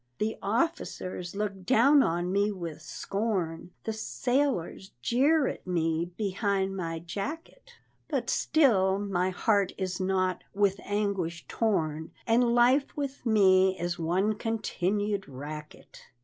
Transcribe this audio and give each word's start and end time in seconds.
The 0.17 0.35
officers 0.41 1.35
look 1.35 1.63
down 1.63 2.01
on 2.01 2.31
me 2.31 2.51
with 2.51 2.81
scorn, 2.81 3.69
The 3.83 3.93
sailors 3.93 4.93
jeer 5.03 5.45
at 5.45 5.67
me 5.67 6.05
behind 6.05 6.75
my 6.75 6.97
jacket, 6.97 7.73
But 8.09 8.27
still 8.27 8.97
my 8.97 9.29
heart 9.29 9.73
is 9.77 9.99
not 9.99 10.43
"with 10.55 10.79
anguish 10.85 11.45
torn," 11.47 12.09
And 12.25 12.55
life 12.55 12.97
with 12.97 13.23
me 13.27 13.79
is 13.79 13.99
one 13.99 14.33
continued 14.33 15.29
racket. 15.29 16.01